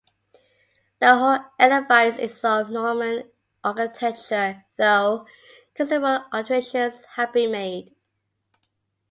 The 0.99 1.15
whole 1.15 1.41
edifice 1.59 2.17
is 2.17 2.43
of 2.43 2.71
Norman 2.71 3.29
architecture, 3.63 4.65
though 4.75 5.27
considerable 5.75 6.25
alterations 6.33 7.05
have 7.17 7.31
been 7.31 7.51
made. 7.51 7.93